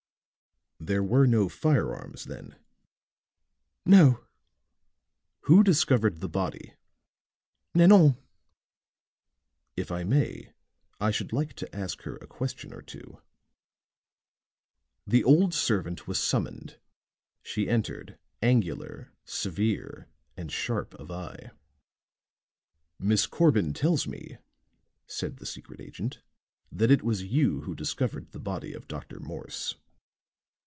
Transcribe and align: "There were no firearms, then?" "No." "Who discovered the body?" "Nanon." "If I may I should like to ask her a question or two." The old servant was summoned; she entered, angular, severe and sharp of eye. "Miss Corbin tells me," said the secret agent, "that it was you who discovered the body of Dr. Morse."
"There 0.83 1.03
were 1.03 1.27
no 1.27 1.47
firearms, 1.47 2.23
then?" 2.23 2.55
"No." 3.85 4.25
"Who 5.41 5.63
discovered 5.63 6.21
the 6.21 6.27
body?" 6.27 6.73
"Nanon." 7.75 8.17
"If 9.77 9.91
I 9.91 10.03
may 10.03 10.53
I 10.99 11.11
should 11.11 11.31
like 11.31 11.53
to 11.57 11.73
ask 11.75 12.01
her 12.01 12.15
a 12.15 12.25
question 12.25 12.73
or 12.73 12.81
two." 12.81 13.21
The 15.05 15.23
old 15.23 15.53
servant 15.53 16.07
was 16.07 16.17
summoned; 16.19 16.79
she 17.43 17.69
entered, 17.69 18.17
angular, 18.41 19.13
severe 19.23 20.09
and 20.35 20.51
sharp 20.51 20.95
of 20.95 21.11
eye. 21.11 21.51
"Miss 22.97 23.27
Corbin 23.27 23.73
tells 23.73 24.07
me," 24.07 24.39
said 25.05 25.37
the 25.37 25.45
secret 25.45 25.79
agent, 25.79 26.23
"that 26.71 26.89
it 26.89 27.03
was 27.03 27.21
you 27.21 27.61
who 27.61 27.75
discovered 27.75 28.31
the 28.31 28.39
body 28.39 28.73
of 28.73 28.87
Dr. 28.87 29.19
Morse." 29.19 29.75